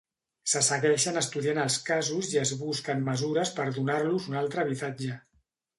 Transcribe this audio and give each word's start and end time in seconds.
Se 0.53 0.61
segueixen 0.67 1.21
estudiant 1.21 1.61
els 1.65 1.77
casos 1.91 2.31
i 2.33 2.41
es 2.43 2.55
busquen 2.65 3.07
mesures 3.11 3.53
per 3.61 3.71
donar-los 3.81 4.31
una 4.33 4.45
altre 4.45 4.67
habitatge. 4.69 5.25